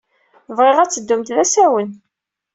[0.57, 1.89] Bɣiɣ ad teddumt d asawen.